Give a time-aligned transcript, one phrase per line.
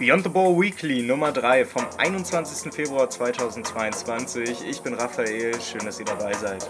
[0.00, 2.72] Beyond the Ball Weekly Nummer 3 vom 21.
[2.72, 4.66] Februar 2022.
[4.66, 6.66] Ich bin Raphael, schön, dass ihr dabei seid.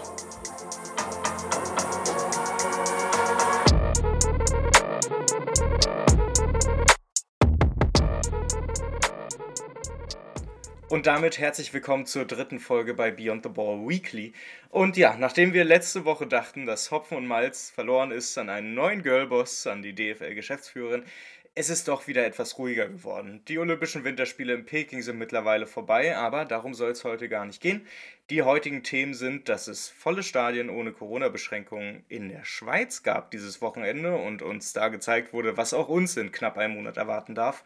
[10.89, 14.33] Und damit herzlich willkommen zur dritten Folge bei Beyond the Ball Weekly.
[14.71, 18.73] Und ja, nachdem wir letzte Woche dachten, dass Hopfen und Malz verloren ist an einen
[18.73, 21.05] neuen Girlboss, an die DFL-Geschäftsführerin,
[21.53, 23.43] es ist doch wieder etwas ruhiger geworden.
[23.47, 27.61] Die Olympischen Winterspiele in Peking sind mittlerweile vorbei, aber darum soll es heute gar nicht
[27.61, 27.85] gehen.
[28.29, 33.61] Die heutigen Themen sind, dass es volle Stadien ohne Corona-Beschränkungen in der Schweiz gab dieses
[33.61, 37.65] Wochenende und uns da gezeigt wurde, was auch uns in knapp einem Monat erwarten darf.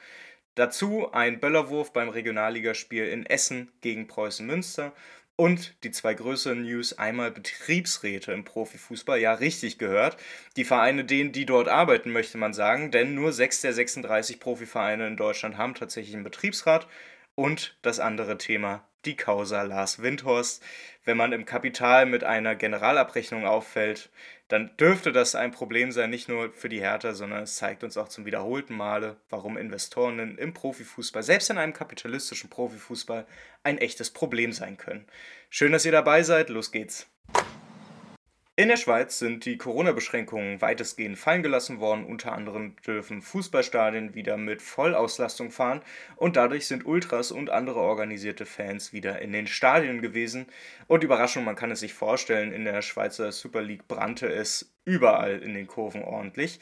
[0.55, 4.93] Dazu ein Böllerwurf beim Regionalligaspiel in Essen gegen Preußen Münster
[5.37, 10.17] und die zwei größeren News, einmal Betriebsräte im Profifußball, ja richtig gehört.
[10.55, 15.07] Die Vereine, denen die dort arbeiten, möchte man sagen, denn nur sechs der 36 Profivereine
[15.07, 16.87] in Deutschland haben tatsächlich einen Betriebsrat.
[17.35, 20.63] Und das andere Thema, die Causa Lars Windhorst.
[21.03, 24.09] Wenn man im Kapital mit einer Generalabrechnung auffällt,
[24.47, 27.97] dann dürfte das ein Problem sein, nicht nur für die Hertha, sondern es zeigt uns
[27.97, 33.25] auch zum wiederholten Male, warum Investoren im Profifußball, selbst in einem kapitalistischen Profifußball,
[33.63, 35.05] ein echtes Problem sein können.
[35.49, 37.07] Schön, dass ihr dabei seid, los geht's.
[38.57, 42.05] In der Schweiz sind die Corona-Beschränkungen weitestgehend fallen gelassen worden.
[42.05, 45.81] Unter anderem dürfen Fußballstadien wieder mit Vollauslastung fahren
[46.15, 50.45] und dadurch sind Ultras und andere organisierte Fans wieder in den Stadien gewesen.
[50.87, 55.39] Und Überraschung, man kann es sich vorstellen, in der Schweizer Super League brannte es überall
[55.39, 56.61] in den Kurven ordentlich.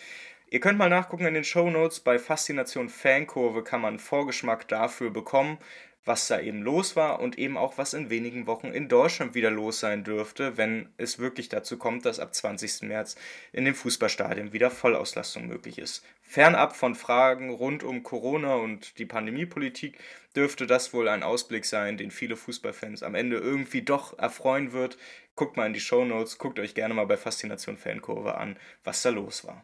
[0.50, 2.00] Ihr könnt mal nachgucken in den Show Notes.
[2.00, 5.60] Bei Faszination Fankurve kann man Vorgeschmack dafür bekommen,
[6.06, 9.52] was da eben los war und eben auch, was in wenigen Wochen in Deutschland wieder
[9.52, 12.84] los sein dürfte, wenn es wirklich dazu kommt, dass ab 20.
[12.84, 13.16] März
[13.52, 16.04] in den Fußballstadien wieder Vollauslastung möglich ist.
[16.22, 19.98] Fernab von Fragen rund um Corona und die Pandemiepolitik
[20.36, 24.98] dürfte das wohl ein Ausblick sein, den viele Fußballfans am Ende irgendwie doch erfreuen wird.
[25.36, 29.02] Guckt mal in die Show Notes, guckt euch gerne mal bei Faszination Fankurve an, was
[29.04, 29.64] da los war.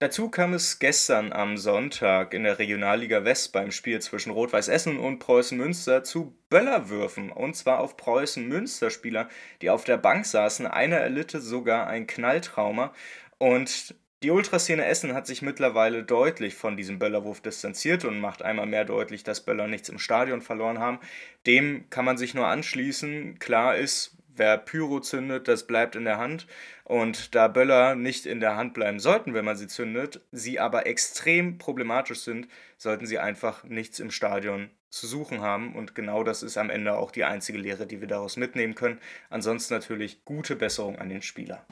[0.00, 4.96] Dazu kam es gestern am Sonntag in der Regionalliga West beim Spiel zwischen Rot-Weiß Essen
[4.96, 7.32] und Preußen Münster zu Böllerwürfen.
[7.32, 9.28] Und zwar auf Preußen Münster Spieler,
[9.60, 10.68] die auf der Bank saßen.
[10.68, 12.94] Einer erlitte sogar ein Knalltrauma.
[13.38, 18.66] Und die Ultraszene Essen hat sich mittlerweile deutlich von diesem Böllerwurf distanziert und macht einmal
[18.66, 21.00] mehr deutlich, dass Böller nichts im Stadion verloren haben.
[21.44, 23.40] Dem kann man sich nur anschließen.
[23.40, 26.46] Klar ist, Wer Pyro zündet, das bleibt in der Hand.
[26.84, 30.86] Und da Böller nicht in der Hand bleiben sollten, wenn man sie zündet, sie aber
[30.86, 35.74] extrem problematisch sind, sollten sie einfach nichts im Stadion zu suchen haben.
[35.74, 39.00] Und genau das ist am Ende auch die einzige Lehre, die wir daraus mitnehmen können.
[39.28, 41.66] Ansonsten natürlich gute Besserung an den Spieler.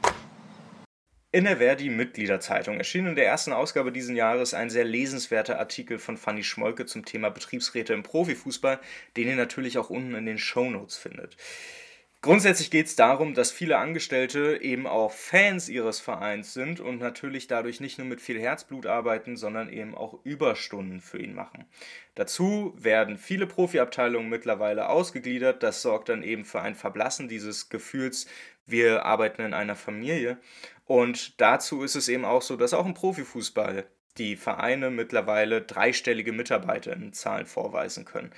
[1.30, 6.16] In der Verdi-Mitgliederzeitung erschien in der ersten Ausgabe dieses Jahres ein sehr lesenswerter Artikel von
[6.16, 8.80] Fanny Schmolke zum Thema Betriebsräte im Profifußball,
[9.16, 11.36] den ihr natürlich auch unten in den Shownotes findet.
[12.22, 17.46] Grundsätzlich geht es darum, dass viele Angestellte eben auch Fans ihres Vereins sind und natürlich
[17.46, 21.66] dadurch nicht nur mit viel Herzblut arbeiten, sondern eben auch Überstunden für ihn machen.
[22.14, 25.62] Dazu werden viele Profiabteilungen mittlerweile ausgegliedert.
[25.62, 28.26] Das sorgt dann eben für ein Verblassen dieses Gefühls,
[28.66, 30.38] wir arbeiten in einer Familie.
[30.86, 33.86] Und dazu ist es eben auch so, dass auch im Profifußball
[34.18, 38.32] die Vereine mittlerweile dreistellige Mitarbeiterzahlen vorweisen können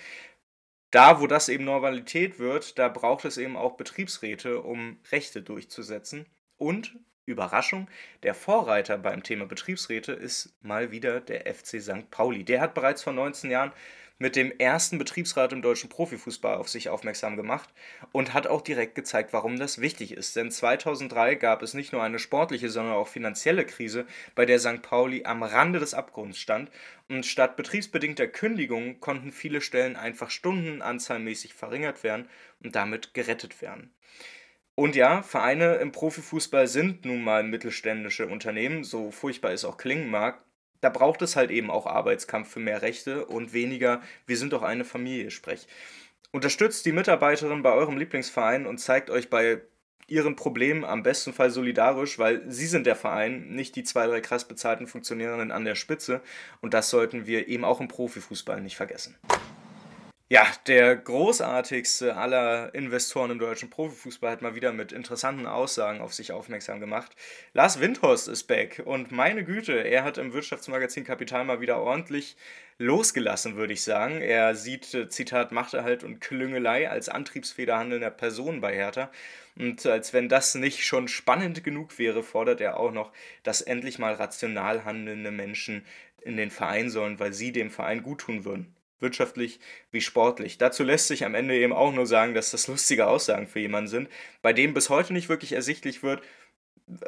[0.90, 6.26] da, wo das eben Normalität wird, da braucht es eben auch Betriebsräte, um Rechte durchzusetzen.
[6.56, 7.88] Und, Überraschung,
[8.22, 12.10] der Vorreiter beim Thema Betriebsräte ist mal wieder der FC St.
[12.10, 12.42] Pauli.
[12.42, 13.72] Der hat bereits vor 19 Jahren
[14.18, 17.68] mit dem ersten Betriebsrat im deutschen Profifußball auf sich aufmerksam gemacht
[18.12, 20.34] und hat auch direkt gezeigt, warum das wichtig ist.
[20.36, 24.82] Denn 2003 gab es nicht nur eine sportliche, sondern auch finanzielle Krise, bei der St.
[24.82, 26.70] Pauli am Rande des Abgrunds stand.
[27.08, 32.28] Und statt betriebsbedingter Kündigungen konnten viele Stellen einfach stundenanzahlmäßig verringert werden
[32.62, 33.92] und damit gerettet werden.
[34.74, 40.08] Und ja, Vereine im Profifußball sind nun mal mittelständische Unternehmen, so furchtbar es auch klingen
[40.08, 40.40] mag,
[40.80, 44.62] da braucht es halt eben auch Arbeitskampf für mehr Rechte und weniger, wir sind doch
[44.62, 45.66] eine Familie, sprech.
[46.30, 49.62] Unterstützt die Mitarbeiterin bei eurem Lieblingsverein und zeigt euch bei
[50.08, 54.20] ihren Problemen am besten Fall solidarisch, weil sie sind der Verein, nicht die zwei, drei
[54.20, 56.22] krass bezahlten Funktionärinnen an der Spitze.
[56.60, 59.16] Und das sollten wir eben auch im Profifußball nicht vergessen.
[60.30, 66.12] Ja, der großartigste aller Investoren im deutschen Profifußball hat mal wieder mit interessanten Aussagen auf
[66.12, 67.16] sich aufmerksam gemacht.
[67.54, 72.36] Lars Windhorst ist back und meine Güte, er hat im Wirtschaftsmagazin Kapital mal wieder ordentlich
[72.76, 74.20] losgelassen, würde ich sagen.
[74.20, 79.10] Er sieht, äh, Zitat, Machterhalt und Klüngelei als Antriebsfeder handelnder Personen bei Hertha.
[79.56, 83.12] Und als wenn das nicht schon spannend genug wäre, fordert er auch noch,
[83.44, 85.86] dass endlich mal rational handelnde Menschen
[86.20, 89.60] in den Verein sollen, weil sie dem Verein guttun würden wirtschaftlich
[89.90, 90.58] wie sportlich.
[90.58, 93.88] Dazu lässt sich am Ende eben auch nur sagen, dass das lustige Aussagen für jemanden
[93.88, 94.08] sind,
[94.42, 96.22] bei dem bis heute nicht wirklich ersichtlich wird,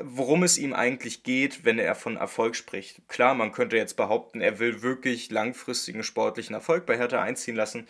[0.02, 3.08] worum es ihm eigentlich geht, wenn er von Erfolg spricht.
[3.08, 7.88] Klar, man könnte jetzt behaupten, er will wirklich langfristigen sportlichen Erfolg bei Hertha einziehen lassen.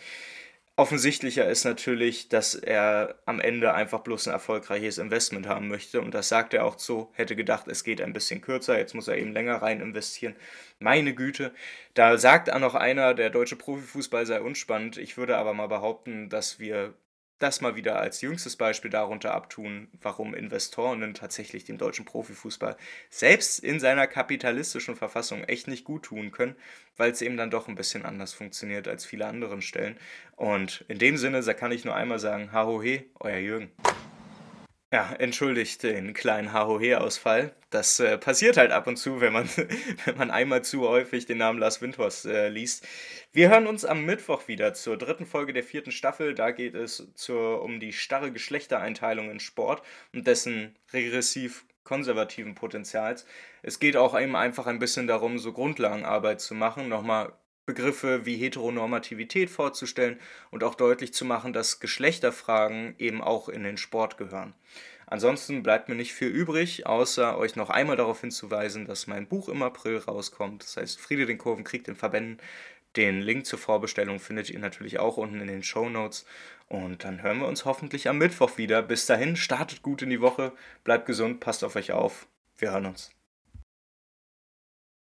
[0.81, 6.01] Offensichtlicher ist natürlich, dass er am Ende einfach bloß ein erfolgreiches Investment haben möchte.
[6.01, 7.11] Und das sagt er auch so.
[7.13, 8.79] Hätte gedacht, es geht ein bisschen kürzer.
[8.79, 10.35] Jetzt muss er eben länger rein investieren.
[10.79, 11.53] Meine Güte.
[11.93, 14.97] Da sagt auch noch einer, der deutsche Profifußball sei unspannend.
[14.97, 16.95] Ich würde aber mal behaupten, dass wir
[17.41, 22.77] das mal wieder als jüngstes Beispiel darunter abtun, warum Investoren tatsächlich dem deutschen Profifußball
[23.09, 26.55] selbst in seiner kapitalistischen Verfassung echt nicht gut tun können,
[26.97, 29.97] weil es eben dann doch ein bisschen anders funktioniert als viele anderen Stellen.
[30.35, 33.71] Und in dem Sinne, da kann ich nur einmal sagen, Hahohe, euer Jürgen.
[34.93, 37.53] Ja, entschuldigt den kleinen HOH-Ausfall.
[37.69, 39.49] Das äh, passiert halt ab und zu, wenn man,
[40.05, 42.85] wenn man einmal zu häufig den Namen Lars Windhorst äh, liest.
[43.31, 46.35] Wir hören uns am Mittwoch wieder zur dritten Folge der vierten Staffel.
[46.35, 53.25] Da geht es zur, um die starre Geschlechtereinteilung in Sport und dessen regressiv konservativen Potenzials.
[53.61, 57.31] Es geht auch eben einfach ein bisschen darum, so Grundlagenarbeit zu machen, nochmal
[57.65, 60.19] Begriffe wie Heteronormativität vorzustellen
[60.49, 64.53] und auch deutlich zu machen, dass Geschlechterfragen eben auch in den Sport gehören.
[65.11, 69.49] Ansonsten bleibt mir nicht viel übrig, außer euch noch einmal darauf hinzuweisen, dass mein Buch
[69.49, 70.63] im April rauskommt.
[70.63, 72.37] Das heißt Friede den Kurvenkrieg den Verbänden.
[72.95, 76.25] Den Link zur Vorbestellung findet ihr natürlich auch unten in den Show Notes.
[76.67, 78.81] Und dann hören wir uns hoffentlich am Mittwoch wieder.
[78.81, 80.53] Bis dahin, startet gut in die Woche,
[80.83, 82.27] bleibt gesund, passt auf euch auf.
[82.57, 83.11] Wir hören uns.